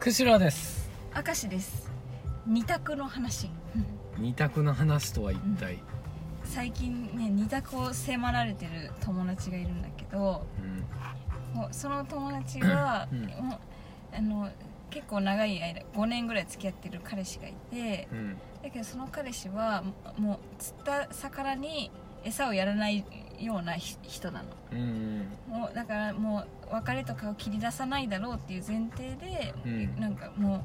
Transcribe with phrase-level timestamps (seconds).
[0.00, 0.90] 釧路です。
[1.14, 1.92] 明石です。
[2.46, 3.50] 二択の話。
[4.16, 5.78] 二択の話とは一体、
[6.42, 10.46] 最近ね二択を迫られてる友達がいるんだけど
[11.52, 13.26] もうその友達が、うん。
[13.44, 13.58] もう
[14.16, 14.50] あの
[14.88, 18.18] 結構長い間5年ぐらい付き合ってる彼氏がいてうん。
[18.18, 19.84] うんだけどその彼氏は
[20.18, 21.90] もう釣った魚に
[22.24, 23.04] 餌をやらない
[23.40, 24.48] ようなひ人なの。
[24.72, 30.00] うんもうだからもう別れとかを切り出さないだろうっていう前提で、うん。
[30.00, 30.64] なんかも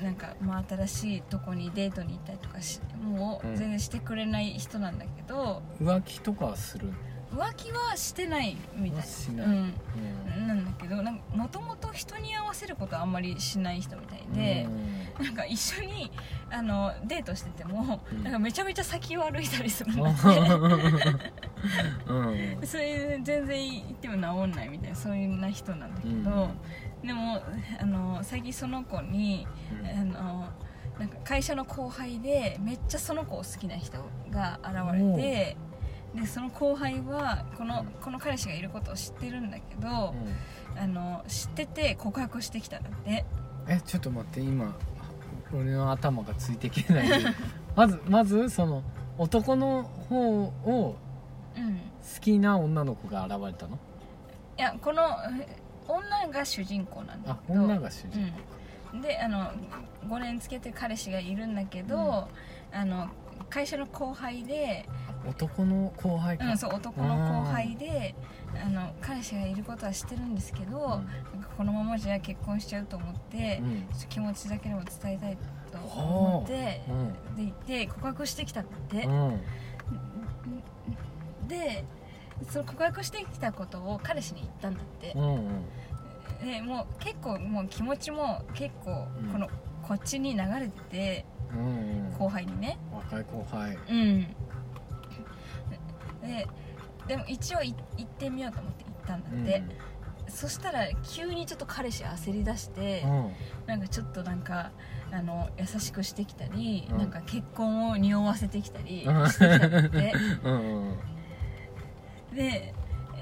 [0.00, 3.54] うなんかもう新しいとこにデートに行ったりとかしもうん。
[3.54, 6.92] う全然してくれない人なんだけど、浮気とかはする？
[7.30, 9.46] 浮気はしてないみたいしない。
[9.46, 9.74] うん。
[10.46, 14.66] なんだけどもともと人に合わせることはあんまりしない人みたいで、
[15.20, 16.10] なんか一緒に
[16.50, 18.22] あのデートしてても、うん。
[18.24, 20.28] なんかめちゃめちゃ先を歩いたりするんうだんって
[22.64, 26.48] それで全然行っても治んないみたいなそういうな人なんだけど、
[27.04, 27.42] でも
[27.80, 29.46] あの最近その子に、
[29.84, 30.48] あの
[30.98, 33.98] なんか会社の後輩でめっちゃその子を好きな人
[34.30, 35.56] が現れて
[36.14, 40.14] でその後輩はこのこの彼氏がいることを知ってるんだけど、
[40.76, 43.24] あの知ってて告白してきたんだって。
[43.70, 44.74] えちょっと待って今
[45.52, 47.08] 俺の頭がついていけない。
[47.76, 48.82] まずまずその
[49.18, 51.07] 男の方をうん
[51.58, 53.78] 好きな女の子が現れたの？
[54.58, 55.02] いやこの
[55.40, 55.46] え
[55.86, 57.64] 女が主人公なんだあけど。
[57.64, 58.32] 女が主人
[58.92, 59.52] うん、であの
[60.08, 62.28] 5年付き合ってる彼氏がいるんだけど、
[62.72, 63.08] あの
[63.50, 64.86] 会社の後輩で、
[65.24, 68.14] 公男の後輩か、うん、そう男の後輩で
[68.64, 71.04] あの彼氏がいることは知ってるんですけど、なんか
[71.56, 73.86] このままじゃ結婚しちゃうと思って、うん。
[73.94, 75.36] ちょっと気持ちだけでも伝えたい
[75.70, 77.36] と思ってう、ん。
[77.36, 79.40] で言って告白してきたって、うん
[81.48, 81.84] で
[82.50, 85.12] その告白してきたことを彼氏に言ったんだって。
[85.16, 85.64] う、んうん。
[86.46, 89.32] でもう結構もう気持ちも結構うん。
[89.32, 89.48] この、
[89.82, 92.16] こっちに流れててうんうん。
[92.18, 92.78] 後輩にね。
[92.92, 93.76] 若い後輩。
[93.88, 94.22] うん。
[96.22, 96.46] で
[97.06, 99.62] でも一応い行ってみようと思って行ったんだって、
[100.28, 103.32] そしたら急にちょっと彼氏焦り出して、うん。
[103.66, 104.70] なんかちょっとなんか
[105.10, 106.98] あの優しくしてきたり、うん。
[106.98, 109.28] なんか結婚を匂わせてきたりうん。
[109.28, 110.12] してきたんだって。
[110.44, 110.98] うんうん
[112.34, 112.74] で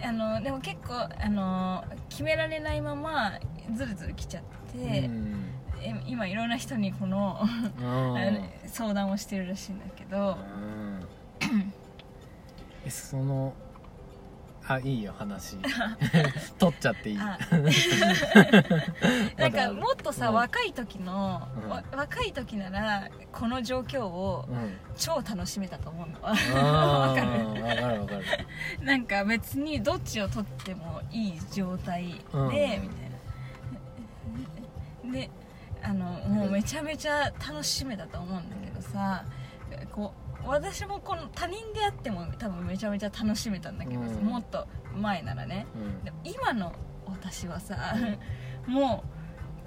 [0.03, 3.33] あのでも結構あの決められないまま
[3.75, 5.45] ずるずる来ちゃって、うん。
[5.81, 7.41] え今いろんな人にこの
[8.67, 10.37] 相談をしてるらしいんだけど、
[11.43, 11.73] うん。
[12.85, 13.53] えその
[14.69, 15.57] あいいよ話。
[16.59, 17.17] 取っちゃっていい。
[19.37, 20.35] なんかもっとさ、うん。
[20.35, 21.69] 若い時の、うん。
[21.71, 24.77] わ若い時ならこの状況をうん。
[24.97, 26.19] 超楽しめたと思うの。
[26.23, 26.31] あ
[27.11, 27.27] わかる？
[27.29, 28.25] ーわかるわかる。
[28.81, 32.49] なんか別にどっちを取ってもいい状態で、うん。
[32.49, 32.81] みたい
[35.05, 35.13] な。
[35.13, 35.31] で
[35.83, 39.25] あのもうめちゃめちゃ楽しめたと思うんだけどさ
[39.93, 44.27] こう私もこの他人であっても多分めちゃめちゃ楽しめたんだけどさ、うん。
[44.27, 45.67] もっと前ならね。
[45.75, 46.05] うん。
[46.05, 46.73] でも今の
[47.07, 47.77] 私はさ
[48.67, 49.17] もう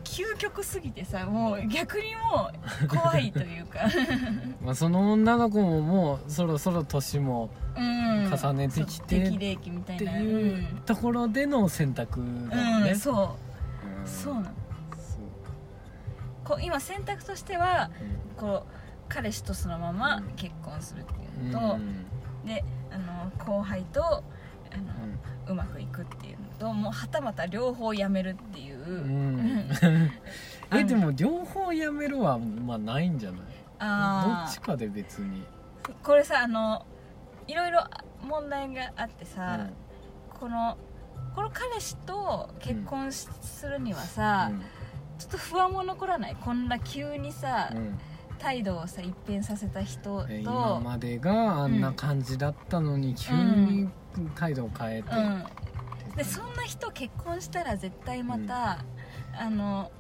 [0.04, 2.50] 究極すぎてさもう逆にも
[2.84, 3.80] う怖いというか。
[4.64, 8.10] まあその女の子ももうそろそろ年もうん。
[8.32, 14.00] 重ねてきてそう適齢期みたっていないうところでの選択だもんね、うん、そう。
[14.02, 14.08] うん。
[14.08, 14.54] そうなのそう
[16.44, 17.90] こう今選択としては
[18.38, 18.79] うこう
[19.10, 20.24] 彼氏とそのままうん。
[20.36, 22.06] 結婚するっていんうのと、うん。
[22.46, 24.94] であの後輩とあの、
[25.48, 29.70] うまくいくっていうのともうはたまた両方やめるっていう、うん。
[30.74, 33.40] えでも両方やめるはまあないんじゃない？
[33.40, 33.46] ど
[33.80, 35.44] あっちかで別に、
[35.86, 36.86] あこれさあの
[37.48, 37.84] いろいろ
[38.22, 39.68] 問題があってさ、
[40.40, 40.78] この
[41.34, 44.52] この彼氏と結婚しするにはさ、
[45.18, 46.36] ちょっと不安も残らない？
[46.36, 48.00] こんな急にさ、うんうん
[48.40, 53.90] 態度をさ一変させた人えと今までがあんな感じだったのに急に
[54.36, 58.84] 態度を変えて、うん、でそんな人結婚したら絶対また、
[59.34, 59.92] あの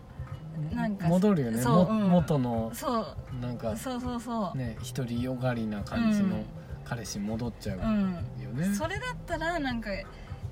[0.73, 1.57] なんか戻るよね。
[1.57, 2.09] もそううん。
[2.09, 3.15] 元のそう。
[3.41, 6.45] なんかそうそうそう、ね独りよがりな感じのうん。
[6.83, 8.13] 彼氏戻っちゃうようん。
[8.57, 9.89] ね、それだったらなんか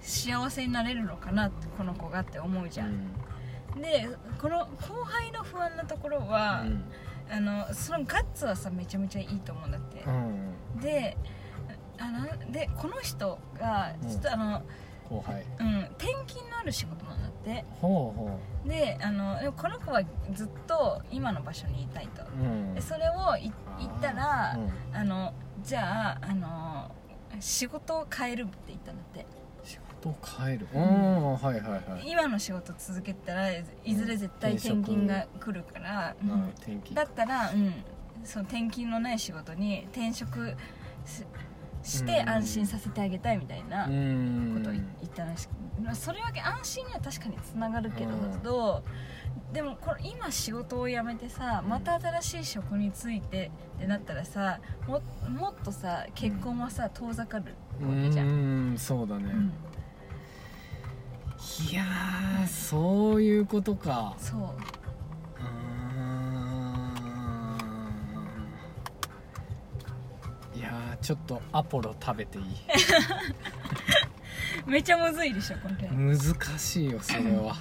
[0.02, 3.12] 幸せになれるのかなってこの子がって思うじゃん、
[3.82, 4.08] で
[4.40, 6.84] この後輩の不安なところは、うん
[7.30, 10.04] あのそのガッツはさめちゃめちゃいいと思うんだって。
[10.06, 10.80] う、ん。
[10.80, 11.18] で
[12.00, 14.64] あのでこの人がちょっとあの、
[15.10, 15.46] 後輩。
[15.60, 17.66] うん、転勤のある仕事なんだって。
[17.82, 20.02] ほうほであのでもこの子は
[20.34, 22.24] ずっと今の場所にいたいと。
[22.24, 22.74] ううん。
[22.76, 24.96] でそれをい言ったらうん。
[24.96, 25.34] あの
[25.64, 26.92] じゃああの
[27.40, 29.26] 仕事を変えるって言ったんだって
[29.68, 30.68] 仕事事を変える。
[30.74, 30.82] ああ、
[31.34, 32.10] はいはいはい。
[32.10, 33.64] 今の仕事続けたらい
[33.96, 36.32] ずれ絶対転勤が来るから、うん。
[36.32, 37.74] あ転勤だったら、うん、
[38.24, 40.56] その転勤のない仕事に転職
[41.06, 41.24] し
[41.84, 42.30] してうん。
[42.30, 43.90] 安心させてあげたいみたいなこ
[44.62, 48.06] とを言ったらしく、まあ、それだけ安心には確かにつながるけ
[48.44, 48.84] ど、
[49.58, 58.28] でもこれ今仕事を辞めてさまた新しい職についてってなったらさももっとさ結婚はさ遠ざかるうわけじゃん。
[58.28, 59.52] ーんそうだね、うん。
[61.72, 64.16] いやーそういうことか。
[64.20, 64.40] そう。
[64.42, 64.48] うー
[70.56, 70.60] ん。
[70.60, 72.46] いやーちょっとアポロ食べていい？
[74.70, 76.20] めちゃむずいでしょこれ、難
[76.60, 77.56] しいよそれは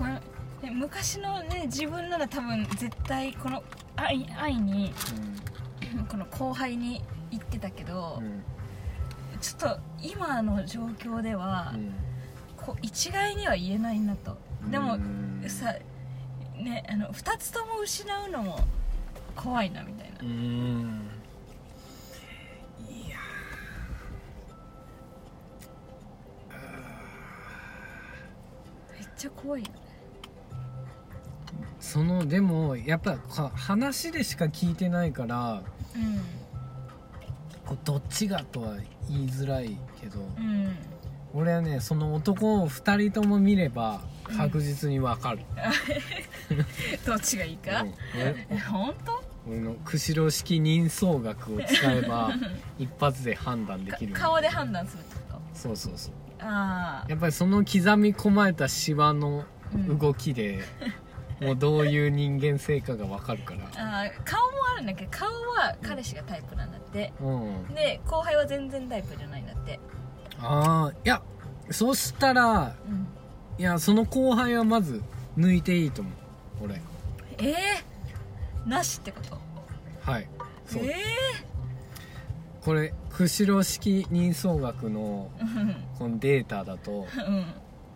[0.00, 3.62] これね昔のね自分なら多分絶対この
[3.96, 4.94] 愛愛に
[6.08, 8.26] この後輩に言ってたけど、うん。
[8.26, 8.42] うん
[9.40, 11.94] ちょっと今の状況では、うん。
[12.58, 14.36] こう一概には言えないなと。
[14.70, 15.74] でもうんさ
[16.56, 18.60] ねあの2つとも失うのも
[19.34, 20.18] 怖いなみたいな。
[20.20, 21.08] うーん。
[22.90, 23.16] いや
[28.98, 29.89] めっちゃ怖いよね
[31.80, 35.62] そのでもやっぱか話でしか聞いてないから
[37.66, 38.76] こうどっちがとは
[39.08, 40.66] 言いづらいけどうん。
[40.66, 40.76] うん
[41.32, 44.00] 俺はねその男を2人とも見れば
[44.36, 45.40] 確実に分かる、
[47.06, 47.84] どっちがいいか、
[48.68, 49.22] 本当？
[49.48, 52.32] 俺の釧路式人相学を使えば
[52.78, 56.12] 一発で判断できるか顔で判断するってこそうそうそう。
[56.38, 59.98] とあやっぱりその刻み込まれたシワのあ、うん。
[59.98, 60.64] 動きで、
[61.40, 63.60] もうどういう人間性かが分かるから。
[64.02, 67.74] あー顔もあるんだけど顔は彼氏がタイプなんだって、うん。
[67.74, 69.80] で後輩は全然タイプじゃないんだって。
[70.40, 71.22] ああいや
[71.70, 73.06] そしたらうん。
[73.58, 75.02] いやその後輩はまず
[75.38, 76.14] 抜いていいと思う。
[76.64, 76.80] 俺。
[77.38, 79.38] えー、なしってこと？
[80.02, 80.28] はい。
[80.66, 80.94] そう、え
[82.62, 87.44] これ釧路式人相学のえー、このデータだとうんうん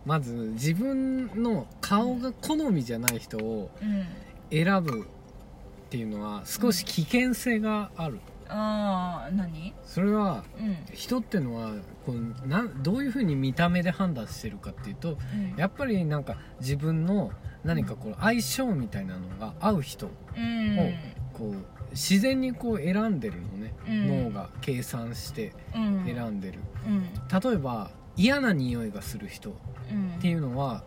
[0.05, 4.05] まず自分の顔が好みじゃない人をうん
[4.51, 9.73] 選ぶっていうのは少し危険性がある、ああ何？
[9.85, 10.77] それはうん。
[10.93, 11.71] 人ってのは
[12.05, 15.55] こうなんどういうふうに見た目で判断してるかっていうとうん。
[15.57, 17.31] やっぱりなんか自分の
[17.63, 20.93] 何かこう相性みたいなのが合う人うん。
[21.33, 21.55] こう
[21.91, 24.25] 自然にこう選んでるのね、うん。
[24.25, 26.05] 脳が計算してうん。
[26.05, 27.03] 選んでる、うん。
[27.03, 29.53] 例えば嫌な匂いがする人っ
[29.91, 30.19] うん。
[30.19, 30.83] ていうのは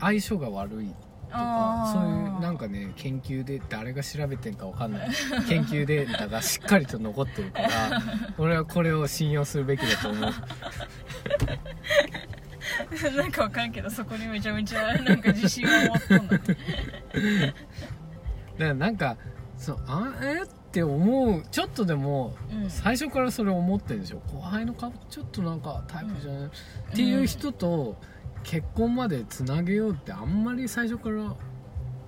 [0.00, 0.94] 相性が悪いと
[1.38, 2.06] かそうい
[2.38, 5.10] うなんかね研究で誰が調べてんかわかんない。
[5.48, 8.02] 研究データがしっかりと残ってるから
[8.38, 10.32] 俺はこれを信用するべきだと思う。
[13.16, 16.64] なんかわかんけどそこにめちゃめちゃなんか自信を持っとんだってだか
[18.58, 19.16] らなんか
[19.56, 22.70] そうあえって思うちょっとでもうん。
[22.70, 24.22] 最初からそれ思ってるんでしょ。
[24.32, 26.50] 後輩の顔ちょっとなんかタイプじゃない、っ
[26.94, 27.96] ていう人と
[28.42, 31.34] 結婚までつなげようってあんまり最初から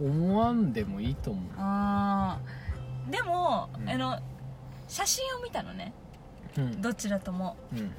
[0.00, 1.44] 思わんでもいいと思う。
[1.58, 3.88] ああでも、うん。
[3.88, 4.18] あの
[4.88, 5.92] 写真を見たのね。
[6.56, 6.80] うん。
[6.80, 7.56] どちらとも。
[7.72, 7.92] うん。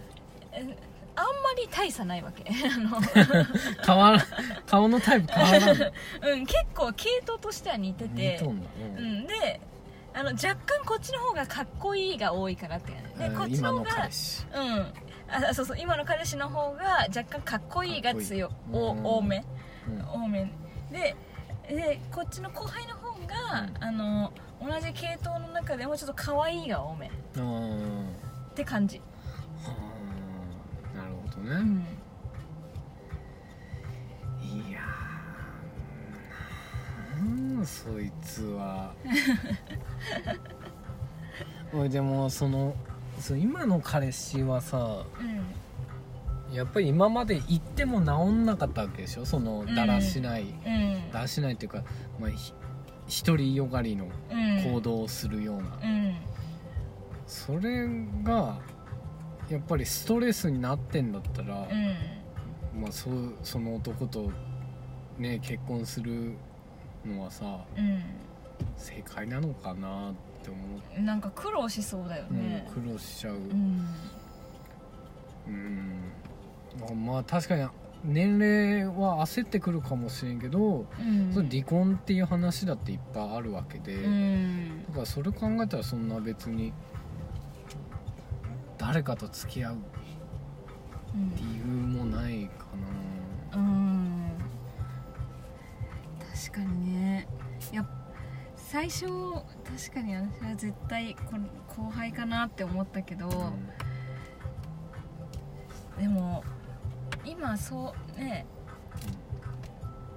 [0.51, 0.77] え
[1.17, 2.43] あんまり大差ないわけ。
[2.51, 4.25] あ変わら
[4.65, 5.85] 顔のタイプ変わらんの、
[6.33, 8.33] うん、結構系統としては似てて。
[8.33, 9.61] 似とんだ、ううんん、で
[10.15, 13.19] あの若干こっちの方がかっこいいが多いかなって感じ。
[13.19, 14.09] でうんこっち今のの方が
[14.55, 14.93] うん。
[15.27, 18.49] あそうそう今の彼氏の方が若干かっこいいが強い。
[18.71, 19.43] 多め。
[19.87, 20.23] うん。
[20.23, 20.49] 多め。
[20.91, 21.15] で
[21.67, 23.83] でこっちの後輩の方が、うん。
[23.83, 24.31] あの
[24.61, 27.07] 同じ系統の中でもちょっと可愛いが多め。
[27.07, 29.01] って感じ、
[29.63, 29.75] は
[30.93, 31.85] あなるほどね、
[37.65, 38.93] そいつは。
[41.73, 42.75] おいでもその
[43.19, 45.03] そう今の彼氏はさ
[46.53, 49.25] やっぱり今まで行っても治んなかったわけでしょ？
[49.25, 50.89] そのだらしない、うん。
[50.95, 51.83] うんだらしないっていうか、
[52.19, 52.29] まあ、
[53.07, 54.63] ひ独りよがりのうん。
[54.73, 56.15] 行動をするような、うん。
[57.27, 57.87] それ
[58.23, 58.57] が
[59.49, 61.67] やっぱりストレスになってんだったら、
[62.75, 62.81] うん。
[62.81, 64.31] まあ、そうその男と
[65.17, 66.35] ね結婚する
[67.07, 67.45] のはさ
[67.77, 68.01] うん
[68.77, 70.57] 正解なのかなって思
[70.97, 72.65] う、なんか苦労しそうだよね。
[72.75, 73.35] うん、苦労しちゃう。
[73.35, 73.87] うん。
[75.47, 76.11] うん。
[76.79, 77.67] まあまあ確かに
[78.03, 81.33] 年齢は焦ってくるかもしれんけど、うん。
[81.33, 84.83] それ離婚っていう話だっていっぱいあるわけで、うん。
[84.87, 86.71] だからそれ考えたらそんな別に
[88.77, 89.77] 誰かと付き合う
[91.35, 92.65] 理由もないか
[93.55, 94.14] うん
[96.35, 97.27] 確かにね。
[97.71, 97.85] いや
[98.57, 103.53] 最初確かに私は絶対この後輩かなって思ったけど、な、
[105.97, 106.43] でも
[107.23, 108.45] 今そうね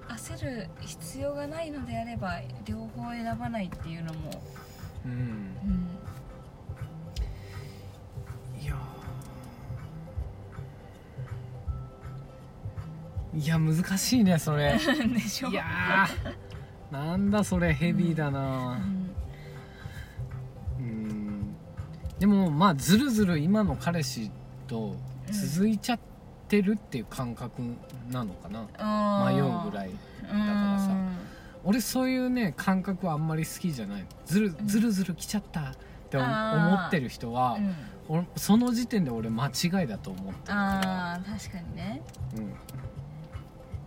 [0.09, 4.41] 焦る必要がないのであれば両方選ばないっていうのも、
[5.05, 5.88] うん、うん
[13.33, 14.73] いや難しいねそれ。
[15.13, 15.49] でしょ。
[15.49, 18.39] いやーなんだそれヘビーだうな
[18.75, 19.09] ん。
[20.79, 21.55] うん。
[22.19, 24.31] でもまあずるずる今の彼氏
[24.67, 24.95] と
[25.31, 25.99] 続いちゃっ
[26.47, 27.61] てるっていう感覚
[28.09, 28.61] なのかな、
[29.31, 29.91] 迷うぐらい
[30.23, 30.89] だからさ。
[31.63, 34.05] 俺そういうね感覚はあんまり好きじゃない。
[34.25, 34.67] ずるうん。
[34.67, 35.61] ずるずる来ちゃった。
[35.61, 35.73] っ
[36.09, 37.75] て思ってる人は、うん。
[38.07, 42.01] 俺その時点で俺間違いだと思ってるかああ確かにね。
[42.35, 42.53] ら、うん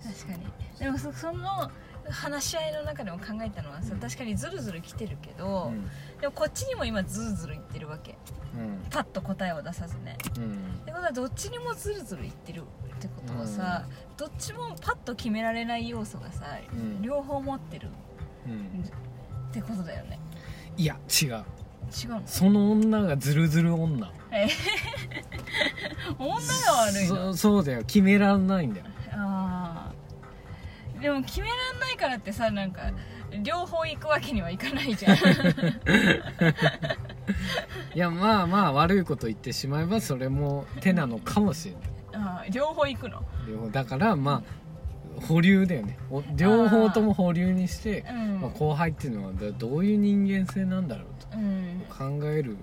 [0.02, 0.46] 確かに。
[0.78, 1.70] でもそその
[2.10, 4.00] 話し合いの中でも考えたのはさ、うん。
[4.00, 5.84] 確かにずるずる来てるけど、うん。
[6.20, 8.18] でもこっちにも今ずるずる言ってるわけ。
[8.56, 8.90] うん。
[8.90, 10.18] パッと答えを出さずね。
[10.36, 10.52] うん。
[10.82, 12.64] ってことはどっちにもずるずる言ってるっ
[13.00, 17.00] てことはさ、どっちもパッと決められない要素がさ、うん。
[17.02, 17.88] 両方持ってる
[18.46, 18.82] うん。
[18.82, 20.18] ってことだよね。
[20.76, 21.44] いや違う。
[21.92, 22.22] 違うの？
[22.26, 24.10] その女がずるずる女。
[24.32, 24.48] え
[26.18, 26.40] 女が
[26.86, 27.32] 悪いの？
[27.34, 27.80] そそうだよ。
[27.80, 28.86] 決めらんないんだよ。
[29.12, 29.61] ああ
[31.02, 32.92] でも決めらんないからってさなんか
[33.42, 35.16] 両方行くわけにはいかないじゃん。
[37.94, 41.82] いやまあまあ悪いこと言ってしまえばそれも手なのかもしれない。
[42.14, 43.22] あー両方行くの？
[43.48, 44.42] 両方だからま
[45.18, 45.98] あ保留だよね。
[46.10, 51.04] お両方とも保留にしてうん、まあ、後輩っていうのはどどういう人間性なんだろ
[51.34, 51.82] ううん。
[51.88, 52.58] と考える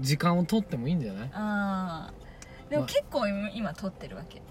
[0.00, 2.12] 時間を取ってもいいんじゃない、ああ
[2.68, 2.88] でもまあ。
[2.88, 4.38] 結構今今撮ってるわけ。
[4.38, 4.42] う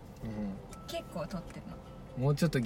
[0.88, 1.62] 結構撮ってる
[2.18, 2.22] の。
[2.22, 2.60] ん、もうちょっと